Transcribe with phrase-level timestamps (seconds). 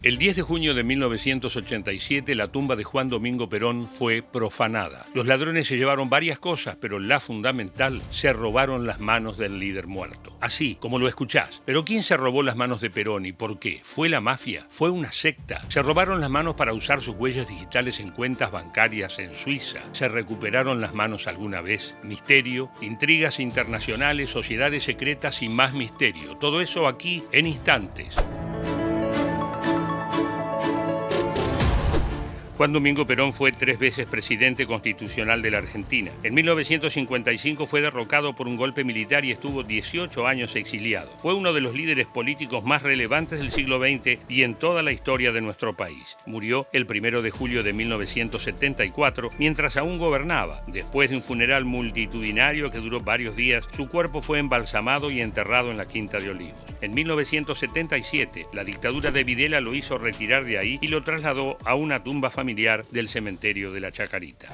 [0.00, 5.06] El 10 de junio de 1987 la tumba de Juan Domingo Perón fue profanada.
[5.12, 9.88] Los ladrones se llevaron varias cosas, pero la fundamental, se robaron las manos del líder
[9.88, 10.36] muerto.
[10.40, 11.62] Así, como lo escuchás.
[11.64, 13.80] Pero ¿quién se robó las manos de Perón y por qué?
[13.82, 14.66] ¿Fue la mafia?
[14.68, 15.62] ¿Fue una secta?
[15.66, 19.80] Se robaron las manos para usar sus huellas digitales en cuentas bancarias en Suiza.
[19.90, 21.96] ¿Se recuperaron las manos alguna vez?
[22.04, 26.36] Misterio, intrigas internacionales, sociedades secretas y más misterio.
[26.36, 28.14] Todo eso aquí en instantes.
[32.58, 36.10] Juan Domingo Perón fue tres veces presidente constitucional de la Argentina.
[36.24, 41.08] En 1955 fue derrocado por un golpe militar y estuvo 18 años exiliado.
[41.18, 44.90] Fue uno de los líderes políticos más relevantes del siglo XX y en toda la
[44.90, 46.16] historia de nuestro país.
[46.26, 50.64] Murió el 1 de julio de 1974 mientras aún gobernaba.
[50.66, 55.70] Después de un funeral multitudinario que duró varios días, su cuerpo fue embalsamado y enterrado
[55.70, 56.58] en la Quinta de Olivos.
[56.80, 61.76] En 1977, la dictadura de Videla lo hizo retirar de ahí y lo trasladó a
[61.76, 62.47] una tumba familiar
[62.90, 64.48] del cementerio de la Chacarita.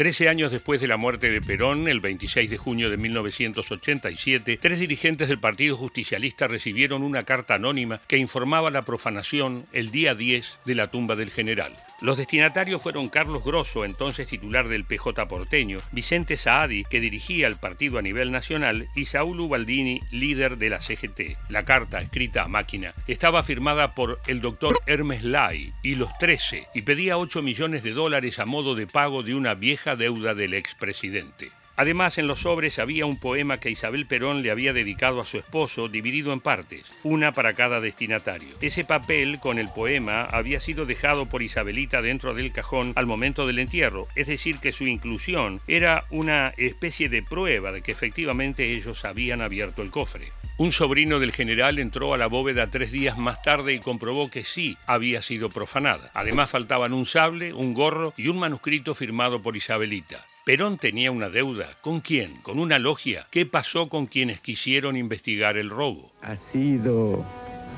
[0.00, 4.80] Trece años después de la muerte de Perón, el 26 de junio de 1987, tres
[4.80, 10.60] dirigentes del Partido Justicialista recibieron una carta anónima que informaba la profanación el día 10
[10.64, 11.76] de la tumba del general.
[12.00, 17.56] Los destinatarios fueron Carlos Grosso, entonces titular del PJ porteño, Vicente Saadi, que dirigía el
[17.56, 21.36] partido a nivel nacional, y Saúl Ubaldini, líder de la CGT.
[21.50, 26.68] La carta, escrita a máquina, estaba firmada por el doctor Hermes Lai y los 13
[26.74, 30.54] y pedía 8 millones de dólares a modo de pago de una vieja deuda del
[30.54, 31.50] expresidente.
[31.80, 35.38] Además, en los sobres había un poema que Isabel Perón le había dedicado a su
[35.38, 38.50] esposo, dividido en partes, una para cada destinatario.
[38.60, 43.46] Ese papel con el poema había sido dejado por Isabelita dentro del cajón al momento
[43.46, 48.74] del entierro, es decir, que su inclusión era una especie de prueba de que efectivamente
[48.74, 50.32] ellos habían abierto el cofre.
[50.60, 54.44] Un sobrino del general entró a la bóveda tres días más tarde y comprobó que
[54.44, 56.10] sí había sido profanada.
[56.12, 60.26] Además faltaban un sable, un gorro y un manuscrito firmado por Isabelita.
[60.44, 61.78] Perón tenía una deuda.
[61.80, 62.42] ¿Con quién?
[62.42, 63.26] ¿Con una logia?
[63.30, 66.12] ¿Qué pasó con quienes quisieron investigar el robo?
[66.20, 67.24] Ha sido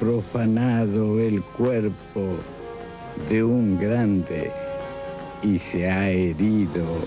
[0.00, 2.40] profanado el cuerpo
[3.30, 4.50] de un grande
[5.44, 7.06] y se ha herido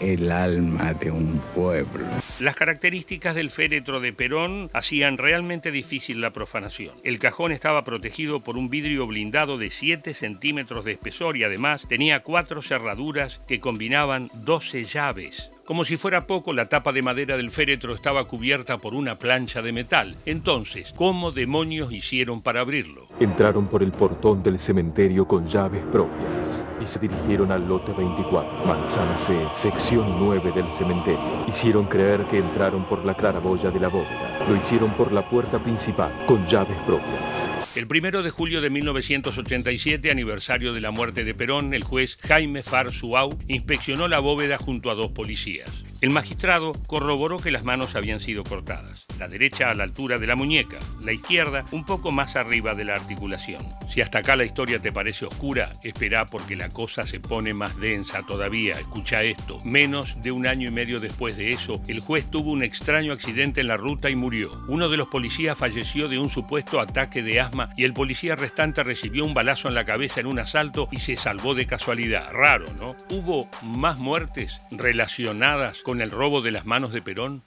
[0.00, 2.06] el alma de un pueblo.
[2.40, 6.94] Las características del féretro de Perón hacían realmente difícil la profanación.
[7.04, 11.86] El cajón estaba protegido por un vidrio blindado de 7 centímetros de espesor y además
[11.88, 15.50] tenía cuatro cerraduras que combinaban 12 llaves.
[15.66, 19.62] Como si fuera poco, la tapa de madera del féretro estaba cubierta por una plancha
[19.62, 20.16] de metal.
[20.24, 23.08] Entonces, ¿cómo demonios hicieron para abrirlo?
[23.18, 28.64] Entraron por el portón del cementerio con llaves propias y se dirigieron al lote 24,
[28.64, 31.44] manzana C, sección 9 del cementerio.
[31.48, 34.46] Hicieron creer que entraron por la claraboya de la bóveda.
[34.48, 37.55] Lo hicieron por la puerta principal con llaves propias.
[37.76, 42.62] El primero de julio de 1987, aniversario de la muerte de Perón, el juez Jaime
[42.62, 45.84] Far Suau inspeccionó la bóveda junto a dos policías.
[46.00, 50.26] El magistrado corroboró que las manos habían sido cortadas, la derecha a la altura de
[50.26, 53.66] la muñeca, la izquierda un poco más arriba de la articulación.
[53.88, 57.78] Si hasta acá la historia te parece oscura, espera porque la cosa se pone más
[57.78, 58.74] densa todavía.
[58.74, 59.58] Escucha esto.
[59.64, 63.60] Menos de un año y medio después de eso, el juez tuvo un extraño accidente
[63.60, 64.62] en la ruta y murió.
[64.68, 68.82] Uno de los policías falleció de un supuesto ataque de asma y el policía restante
[68.82, 72.32] recibió un balazo en la cabeza en un asalto y se salvó de casualidad.
[72.32, 72.96] Raro, ¿no?
[73.10, 77.42] ¿Hubo más muertes relacionadas con el robo de las manos de Perón?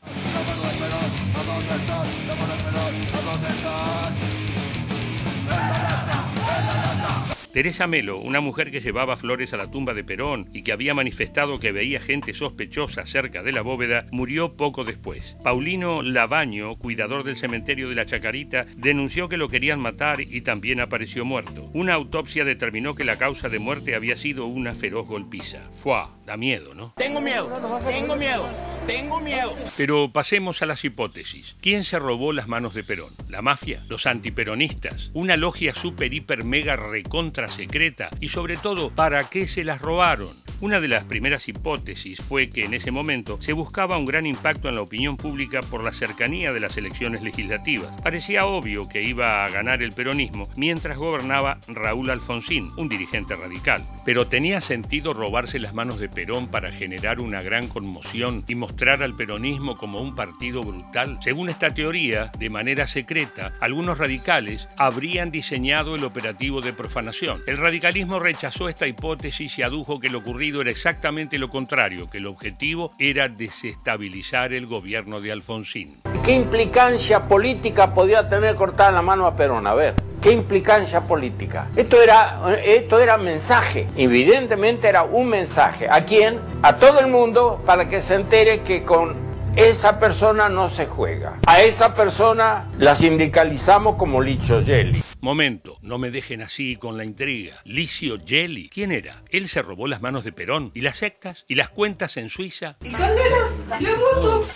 [7.51, 10.93] Teresa Melo, una mujer que llevaba flores a la tumba de Perón y que había
[10.93, 15.35] manifestado que veía gente sospechosa cerca de la bóveda, murió poco después.
[15.43, 20.79] Paulino Lavaño, cuidador del cementerio de la Chacarita, denunció que lo querían matar y también
[20.79, 21.71] apareció muerto.
[21.73, 25.59] Una autopsia determinó que la causa de muerte había sido una feroz golpiza.
[25.71, 26.93] Fua, da miedo, ¿no?
[26.97, 27.49] Tengo miedo,
[27.85, 28.78] tengo miedo.
[28.89, 29.55] Tengo miedo.
[29.77, 31.55] Pero pasemos a las hipótesis.
[31.61, 33.13] ¿Quién se robó las manos de Perón?
[33.27, 33.83] ¿La mafia?
[33.87, 35.11] ¿Los antiperonistas?
[35.13, 38.09] ¿Una logia super, hiper, mega, recontra secreta?
[38.19, 40.33] Y sobre todo, ¿para qué se las robaron?
[40.61, 44.69] Una de las primeras hipótesis fue que en ese momento se buscaba un gran impacto
[44.69, 47.93] en la opinión pública por la cercanía de las elecciones legislativas.
[48.01, 53.85] Parecía obvio que iba a ganar el peronismo mientras gobernaba Raúl Alfonsín, un dirigente radical.
[54.03, 58.78] Pero tenía sentido robarse las manos de Perón para generar una gran conmoción y mostrar
[58.79, 61.17] al peronismo como un partido brutal.
[61.21, 67.41] Según esta teoría, de manera secreta, algunos radicales habrían diseñado el operativo de profanación.
[67.45, 72.19] El radicalismo rechazó esta hipótesis y adujo que lo ocurrido era exactamente lo contrario, que
[72.19, 75.97] el objetivo era desestabilizar el gobierno de Alfonsín.
[76.23, 79.67] ¿Qué implicancia política podía tener cortar la mano a Perón?
[79.67, 79.95] A ver.
[80.21, 81.69] ¿Qué implicancia política?
[81.75, 85.87] Esto era, esto era mensaje, evidentemente era un mensaje.
[85.89, 86.41] ¿A quién?
[86.61, 91.39] A todo el mundo para que se entere que con esa persona no se juega.
[91.47, 95.01] A esa persona la sindicalizamos como Licio Gelli.
[95.21, 97.55] Momento, no me dejen así con la intriga.
[97.65, 99.15] Licio Gelli, ¿quién era?
[99.31, 100.71] Él se robó las manos de Perón.
[100.73, 101.45] ¿Y las sectas?
[101.47, 102.77] ¿Y las cuentas en Suiza?
[102.83, 102.91] ¿Y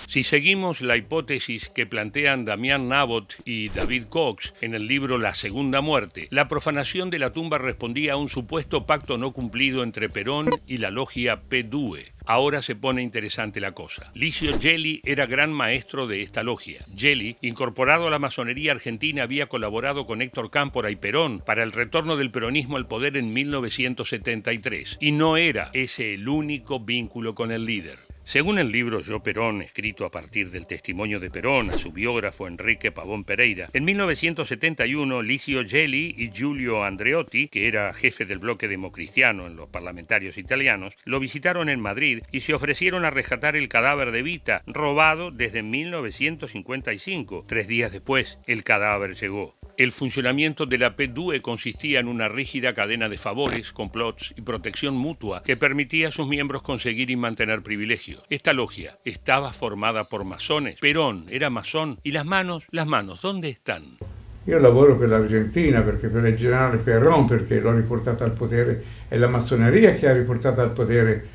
[0.08, 5.34] Si seguimos la hipótesis que plantean Damián Nabot y David Cox en el libro La
[5.34, 10.10] Segunda Muerte, la profanación de la tumba respondía a un supuesto pacto no cumplido entre
[10.10, 12.12] Perón y la logia P2.
[12.26, 14.12] Ahora se pone interesante la cosa.
[14.14, 16.86] Licio Gelli era gran maestro de esta logia.
[16.96, 21.72] Gelli, incorporado a la masonería argentina, había colaborado con Héctor Cámpora y Perón para el
[21.72, 24.98] retorno del peronismo al poder en 1973.
[25.02, 28.13] Y no era ese el único vínculo con el líder.
[28.26, 32.48] Según el libro Yo Perón, escrito a partir del testimonio de Perón a su biógrafo
[32.48, 38.70] Enrique Pavón Pereira, en 1971 Licio Gelli y Giulio Andreotti, que era jefe del bloque
[38.70, 43.68] democristiano en los parlamentarios italianos, lo visitaron en Madrid y se ofrecieron a rescatar el
[43.68, 47.44] cadáver de Vita, robado desde 1955.
[47.46, 49.54] Tres días después, el cadáver llegó.
[49.78, 54.96] El funcionamiento de la P2 consistía en una rígida cadena de favores, complots y protección
[54.96, 58.13] mutua que permitía a sus miembros conseguir y mantener privilegios.
[58.30, 60.80] Esta logia estaba formada por masones.
[60.80, 61.98] Perón era masón.
[62.04, 62.66] ¿Y las manos?
[62.72, 63.98] Las manos, ¿dónde están?
[64.46, 69.16] Io lavoro per l'Argentina, perché per il generale Perón, perché l'ho riportata al potere, è
[69.16, 71.30] la massoneria che ha riportato al potere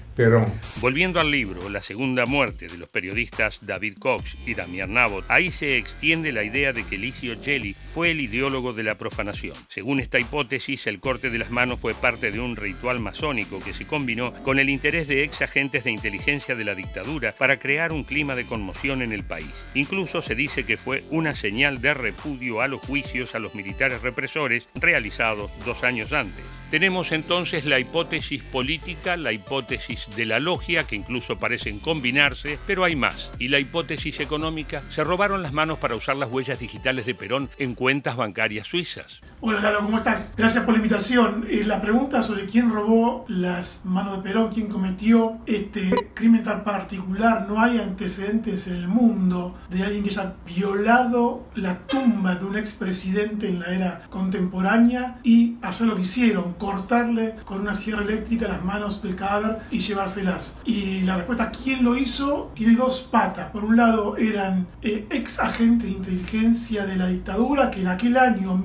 [0.80, 5.52] Volviendo al libro, La segunda muerte de los periodistas David Cox y Damián Nabot, ahí
[5.52, 9.54] se extiende la idea de que Licio Gelli fue el ideólogo de la profanación.
[9.68, 13.74] Según esta hipótesis, el corte de las manos fue parte de un ritual masónico que
[13.74, 17.92] se combinó con el interés de ex agentes de inteligencia de la dictadura para crear
[17.92, 19.52] un clima de conmoción en el país.
[19.74, 24.02] Incluso se dice que fue una señal de repudio a los juicios a los militares
[24.02, 26.44] represores realizados dos años antes.
[26.70, 32.84] Tenemos entonces la hipótesis política, la hipótesis de la logia, que incluso parecen combinarse, pero
[32.84, 33.30] hay más.
[33.38, 37.48] Y la hipótesis económica, se robaron las manos para usar las huellas digitales de Perón
[37.58, 39.22] en cuentas bancarias suizas.
[39.40, 40.34] Hola Lalo, ¿cómo estás?
[40.36, 41.46] Gracias por la invitación.
[41.48, 46.64] Eh, la pregunta sobre quién robó las manos de Perón, quién cometió este crimen tan
[46.64, 52.46] particular, no hay antecedentes en el mundo de alguien que haya violado la tumba de
[52.46, 58.02] un expresidente en la era contemporánea y hacer lo que hicieron, cortarle con una sierra
[58.02, 60.60] eléctrica las manos del cadáver y llevárselas.
[60.64, 62.50] Y la respuesta, ¿quién lo hizo?
[62.54, 63.52] Tiene dos patas.
[63.52, 68.16] Por un lado eran eh, ex agentes de inteligencia de la dictadura que en aquel
[68.16, 68.56] año,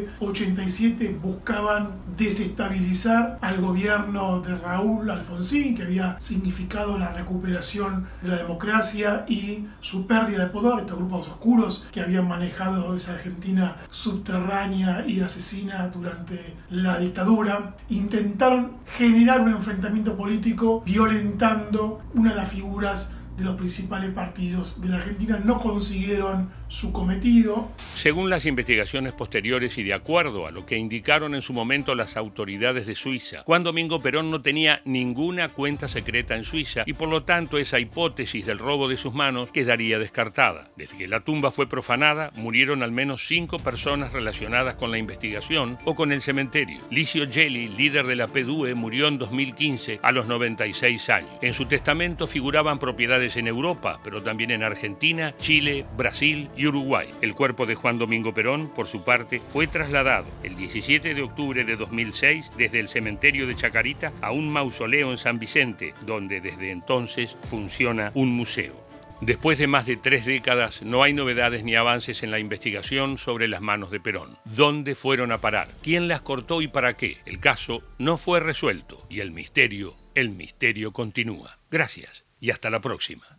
[0.00, 8.36] 1987, buscaban desestabilizar al gobierno de Raúl Alfonsín, que había significado la recuperación de la
[8.36, 15.06] democracia y su pérdida de poder, estos grupos oscuros que habían manejado esa Argentina subterránea
[15.06, 23.12] y asesina durante la dictadura, intentaron generar un enfrentamiento político violentando una de las figuras
[23.36, 25.40] de los principales partidos de la Argentina.
[25.44, 27.70] No consiguieron su cometido.
[27.94, 32.16] Según las investigaciones posteriores y de acuerdo a lo que indicaron en su momento las
[32.16, 37.08] autoridades de Suiza, Juan Domingo Perón no tenía ninguna cuenta secreta en Suiza y por
[37.08, 40.70] lo tanto esa hipótesis del robo de sus manos quedaría descartada.
[40.76, 45.78] Desde que la tumba fue profanada, murieron al menos cinco personas relacionadas con la investigación
[45.84, 46.80] o con el cementerio.
[46.90, 51.30] Licio Gelli, líder de la PDUE, murió en 2015 a los 96 años.
[51.42, 57.12] En su testamento figuraban propiedades en Europa, pero también en Argentina, Chile, Brasil y Uruguay.
[57.20, 61.64] El cuerpo de Juan Domingo Perón, por su parte, fue trasladado el 17 de octubre
[61.64, 66.70] de 2006 desde el cementerio de Chacarita a un mausoleo en San Vicente, donde desde
[66.70, 68.86] entonces funciona un museo.
[69.20, 73.48] Después de más de tres décadas, no hay novedades ni avances en la investigación sobre
[73.48, 74.36] las manos de Perón.
[74.44, 75.68] ¿Dónde fueron a parar?
[75.82, 77.16] ¿Quién las cortó y para qué?
[77.24, 81.58] El caso no fue resuelto y el misterio, el misterio continúa.
[81.70, 83.35] Gracias y hasta la próxima.